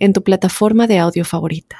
[0.00, 1.76] en tu plataforma de audio favorita.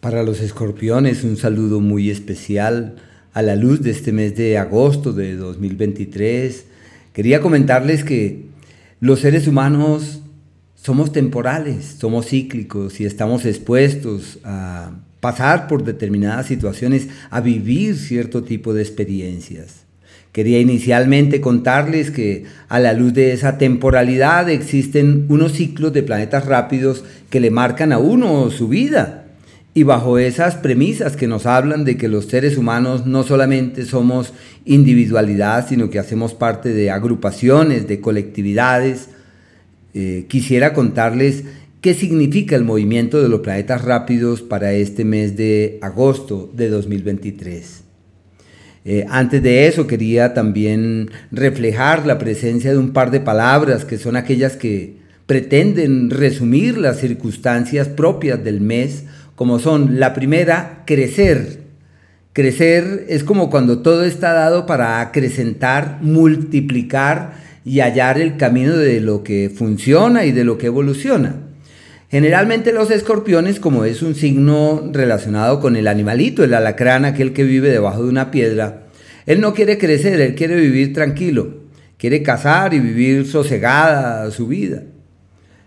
[0.00, 2.96] Para los escorpiones, un saludo muy especial
[3.32, 6.66] a la luz de este mes de agosto de 2023.
[7.14, 8.44] Quería comentarles que
[9.00, 10.20] los seres humanos
[10.74, 18.44] somos temporales, somos cíclicos y estamos expuestos a pasar por determinadas situaciones, a vivir cierto
[18.44, 19.83] tipo de experiencias.
[20.34, 26.46] Quería inicialmente contarles que a la luz de esa temporalidad existen unos ciclos de planetas
[26.46, 29.26] rápidos que le marcan a uno su vida.
[29.74, 34.32] Y bajo esas premisas que nos hablan de que los seres humanos no solamente somos
[34.64, 39.10] individualidad, sino que hacemos parte de agrupaciones, de colectividades,
[39.94, 41.44] eh, quisiera contarles
[41.80, 47.83] qué significa el movimiento de los planetas rápidos para este mes de agosto de 2023.
[48.84, 53.96] Eh, antes de eso quería también reflejar la presencia de un par de palabras que
[53.96, 59.04] son aquellas que pretenden resumir las circunstancias propias del mes,
[59.36, 61.60] como son la primera, crecer.
[62.34, 69.00] Crecer es como cuando todo está dado para acrecentar, multiplicar y hallar el camino de
[69.00, 71.36] lo que funciona y de lo que evoluciona.
[72.14, 77.42] Generalmente los escorpiones, como es un signo relacionado con el animalito, el alacrán, aquel que
[77.42, 78.84] vive debajo de una piedra,
[79.26, 81.62] él no quiere crecer, él quiere vivir tranquilo,
[81.98, 84.84] quiere cazar y vivir sosegada su vida.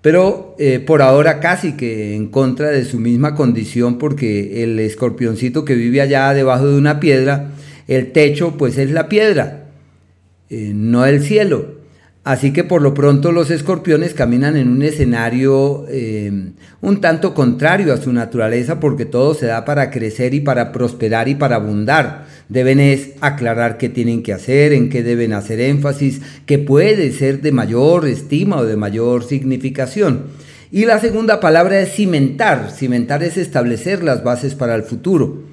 [0.00, 5.64] Pero eh, por ahora casi que en contra de su misma condición, porque el escorpioncito
[5.64, 7.50] que vive allá debajo de una piedra,
[7.88, 9.70] el techo pues es la piedra,
[10.50, 11.77] eh, no el cielo.
[12.28, 16.50] Así que por lo pronto los escorpiones caminan en un escenario eh,
[16.82, 21.28] un tanto contrario a su naturaleza porque todo se da para crecer y para prosperar
[21.28, 22.26] y para abundar.
[22.50, 27.40] Deben es aclarar qué tienen que hacer, en qué deben hacer énfasis, qué puede ser
[27.40, 30.24] de mayor estima o de mayor significación.
[30.70, 32.70] Y la segunda palabra es cimentar.
[32.70, 35.44] Cimentar es establecer las bases para el futuro.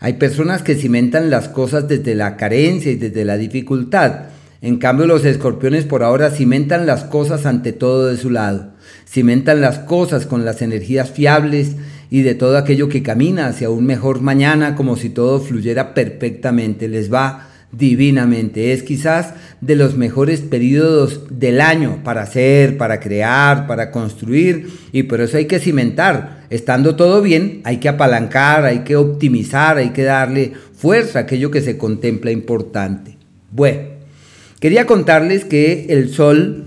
[0.00, 4.34] Hay personas que cimentan las cosas desde la carencia y desde la dificultad.
[4.62, 8.72] En cambio, los escorpiones por ahora cimentan las cosas ante todo de su lado.
[9.06, 11.76] Cimentan las cosas con las energías fiables
[12.10, 16.88] y de todo aquello que camina hacia un mejor mañana como si todo fluyera perfectamente.
[16.88, 18.72] Les va divinamente.
[18.72, 25.02] Es quizás de los mejores periodos del año para hacer, para crear, para construir y
[25.04, 26.46] por eso hay que cimentar.
[26.48, 31.50] Estando todo bien, hay que apalancar, hay que optimizar, hay que darle fuerza a aquello
[31.50, 33.16] que se contempla importante.
[33.50, 33.95] Bueno.
[34.66, 36.64] Quería contarles que el Sol,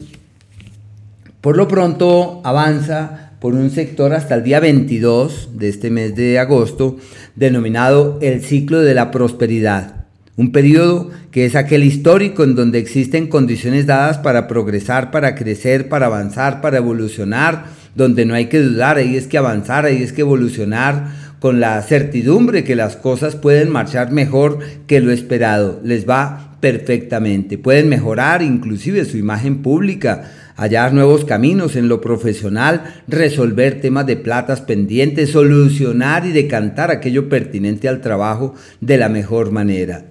[1.42, 6.40] por lo pronto, avanza por un sector hasta el día 22 de este mes de
[6.40, 6.96] agosto,
[7.36, 10.06] denominado el ciclo de la prosperidad.
[10.38, 15.90] Un periodo que es aquel histórico en donde existen condiciones dadas para progresar, para crecer,
[15.90, 17.66] para avanzar, para evolucionar,
[17.96, 21.82] donde no hay que dudar, ahí es que avanzar, ahí es que evolucionar, con la
[21.82, 25.82] certidumbre que las cosas pueden marchar mejor que lo esperado.
[25.84, 27.58] Les va perfectamente.
[27.58, 34.18] Pueden mejorar inclusive su imagen pública, hallar nuevos caminos en lo profesional, resolver temas de
[34.18, 40.06] platas pendientes, solucionar y decantar aquello pertinente al trabajo de la mejor manera.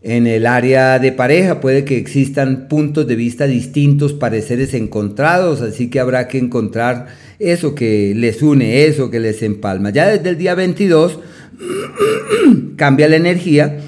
[0.00, 5.90] En el área de pareja puede que existan puntos de vista distintos, pareceres encontrados, así
[5.90, 7.08] que habrá que encontrar
[7.40, 9.90] eso que les une, eso que les empalma.
[9.90, 11.18] Ya desde el día 22
[12.76, 13.80] cambia la energía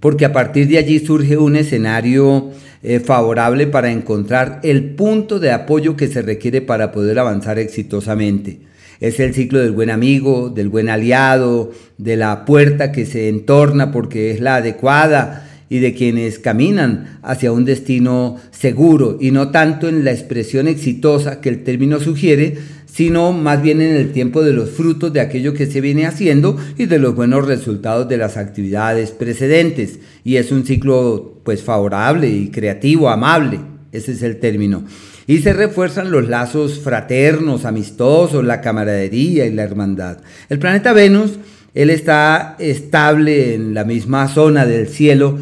[0.00, 2.50] porque a partir de allí surge un escenario
[2.82, 8.60] eh, favorable para encontrar el punto de apoyo que se requiere para poder avanzar exitosamente.
[9.00, 13.92] Es el ciclo del buen amigo, del buen aliado, de la puerta que se entorna
[13.92, 19.88] porque es la adecuada y de quienes caminan hacia un destino seguro y no tanto
[19.88, 24.52] en la expresión exitosa que el término sugiere, sino más bien en el tiempo de
[24.52, 28.36] los frutos de aquello que se viene haciendo y de los buenos resultados de las
[28.36, 29.98] actividades precedentes.
[30.24, 33.60] Y es un ciclo pues favorable y creativo, amable,
[33.92, 34.84] ese es el término.
[35.26, 40.18] Y se refuerzan los lazos fraternos, amistosos, la camaradería y la hermandad.
[40.48, 41.32] El planeta Venus,
[41.74, 45.38] él está estable en la misma zona del cielo,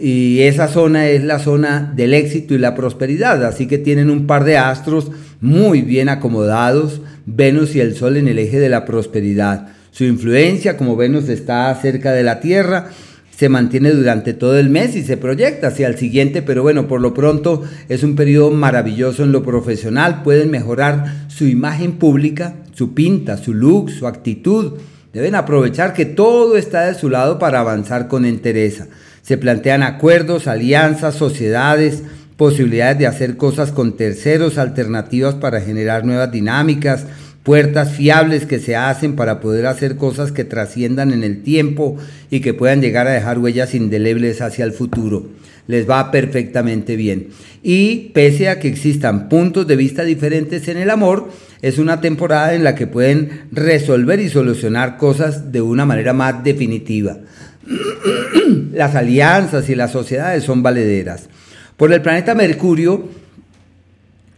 [0.00, 4.26] y esa zona es la zona del éxito y la prosperidad, así que tienen un
[4.26, 5.10] par de astros
[5.40, 9.68] muy bien acomodados, Venus y el Sol en el eje de la prosperidad.
[9.90, 12.90] Su influencia, como Venus está cerca de la Tierra,
[13.36, 17.00] se mantiene durante todo el mes y se proyecta hacia el siguiente, pero bueno, por
[17.00, 22.94] lo pronto es un periodo maravilloso en lo profesional, pueden mejorar su imagen pública, su
[22.94, 24.74] pinta, su look, su actitud.
[25.12, 28.88] Deben aprovechar que todo está de su lado para avanzar con entereza.
[29.24, 32.02] Se plantean acuerdos, alianzas, sociedades,
[32.36, 37.06] posibilidades de hacer cosas con terceros, alternativas para generar nuevas dinámicas,
[37.42, 41.96] puertas fiables que se hacen para poder hacer cosas que trasciendan en el tiempo
[42.30, 45.26] y que puedan llegar a dejar huellas indelebles hacia el futuro.
[45.68, 47.28] Les va perfectamente bien.
[47.62, 51.30] Y pese a que existan puntos de vista diferentes en el amor,
[51.62, 56.44] es una temporada en la que pueden resolver y solucionar cosas de una manera más
[56.44, 57.20] definitiva.
[58.72, 61.28] las alianzas y las sociedades son valederas.
[61.76, 63.08] Por el planeta Mercurio,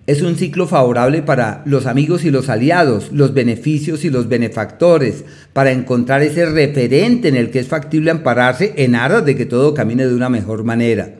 [0.06, 5.24] es un ciclo favorable para los amigos y los aliados, los beneficios y los benefactores,
[5.52, 9.74] para encontrar ese referente en el que es factible ampararse en aras de que todo
[9.74, 11.10] camine de una mejor manera.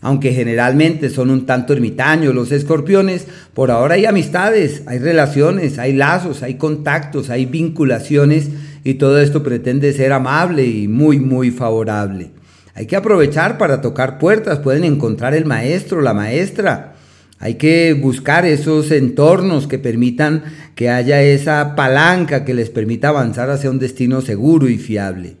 [0.00, 5.92] Aunque generalmente son un tanto ermitaños los escorpiones, por ahora hay amistades, hay relaciones, hay
[5.92, 8.50] lazos, hay contactos, hay vinculaciones
[8.84, 12.30] y todo esto pretende ser amable y muy, muy favorable.
[12.74, 16.94] Hay que aprovechar para tocar puertas, pueden encontrar el maestro, la maestra,
[17.40, 20.42] hay que buscar esos entornos que permitan
[20.74, 25.36] que haya esa palanca que les permita avanzar hacia un destino seguro y fiable.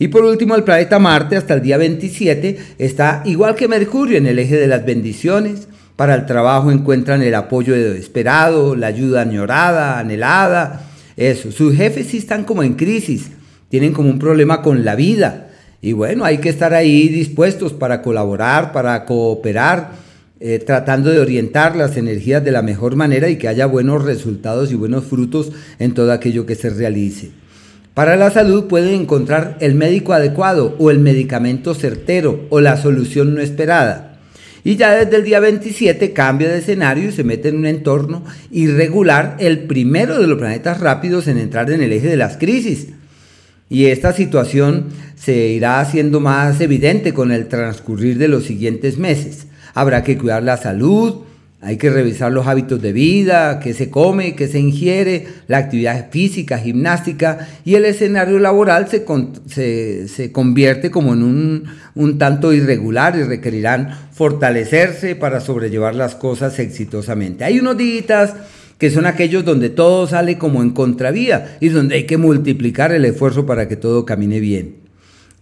[0.00, 4.26] Y por último, el planeta Marte hasta el día 27 está igual que Mercurio en
[4.26, 5.68] el eje de las bendiciones.
[5.94, 10.87] Para el trabajo encuentran el apoyo esperado, la ayuda añorada, anhelada.
[11.18, 13.32] Eso, sus jefes sí están como en crisis,
[13.68, 15.50] tienen como un problema con la vida.
[15.82, 19.90] Y bueno, hay que estar ahí dispuestos para colaborar, para cooperar
[20.40, 24.70] eh, tratando de orientar las energías de la mejor manera y que haya buenos resultados
[24.70, 25.50] y buenos frutos
[25.80, 27.32] en todo aquello que se realice.
[27.94, 33.34] Para la salud pueden encontrar el médico adecuado o el medicamento certero o la solución
[33.34, 34.07] no esperada.
[34.68, 38.22] Y ya desde el día 27 cambia de escenario y se mete en un entorno
[38.50, 42.88] irregular, el primero de los planetas rápidos en entrar en el eje de las crisis.
[43.70, 49.46] Y esta situación se irá haciendo más evidente con el transcurrir de los siguientes meses
[49.78, 51.22] habrá que cuidar la salud,
[51.60, 56.08] hay que revisar los hábitos de vida, qué se come, qué se ingiere, la actividad
[56.10, 61.64] física, gimnástica y el escenario laboral se, se, convierte como en un,
[61.96, 67.42] un, tanto irregular y requerirán fortalecerse para sobrellevar las cosas exitosamente.
[67.42, 68.34] Hay unos días
[68.78, 73.04] que son aquellos donde todo sale como en contravía y donde hay que multiplicar el
[73.04, 74.76] esfuerzo para que todo camine bien.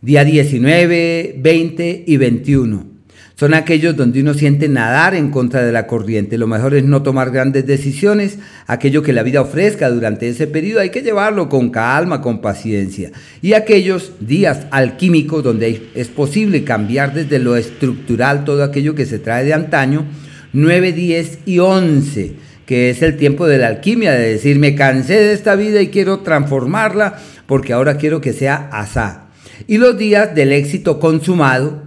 [0.00, 2.95] Día 19, 20 y 21
[3.38, 6.38] son aquellos donde uno siente nadar en contra de la corriente.
[6.38, 8.38] Lo mejor es no tomar grandes decisiones.
[8.66, 13.12] Aquello que la vida ofrezca durante ese periodo hay que llevarlo con calma, con paciencia.
[13.42, 19.18] Y aquellos días alquímicos donde es posible cambiar desde lo estructural todo aquello que se
[19.18, 20.06] trae de antaño,
[20.54, 25.14] 9, 10 y 11 que es el tiempo de la alquimia, de decir, me cansé
[25.14, 27.16] de esta vida y quiero transformarla
[27.46, 29.28] porque ahora quiero que sea asá.
[29.68, 31.85] Y los días del éxito consumado,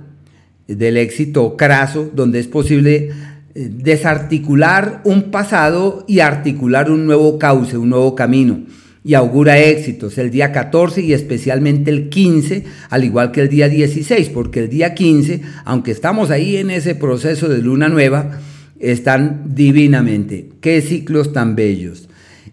[0.75, 3.10] del éxito craso, donde es posible
[3.56, 8.62] eh, desarticular un pasado y articular un nuevo cauce, un nuevo camino.
[9.04, 13.69] Y augura éxitos el día 14 y especialmente el 15, al igual que el día
[13.69, 18.40] 16, porque el día 15, aunque estamos ahí en ese proceso de luna nueva,
[18.80, 20.49] están divinamente.
[20.61, 22.09] Qué ciclos tan bellos.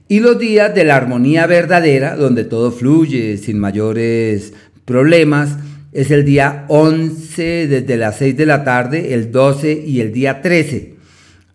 [0.08, 4.52] Y los días de la armonía verdadera, donde todo fluye sin mayores
[4.84, 5.58] problemas,
[5.96, 10.42] es el día 11 desde las 6 de la tarde, el 12 y el día
[10.42, 10.94] 13.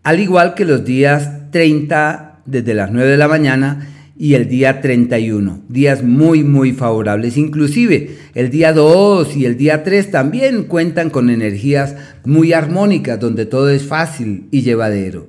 [0.01, 4.81] Al igual que los días 30 desde las 9 de la mañana y el día
[4.81, 5.61] 31.
[5.69, 7.37] Días muy, muy favorables.
[7.37, 11.95] Inclusive el día 2 y el día 3 también cuentan con energías
[12.25, 15.27] muy armónicas donde todo es fácil y llevadero.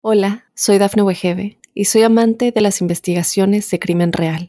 [0.00, 4.48] Hola, soy Dafne Wegebe y soy amante de las investigaciones de crimen real.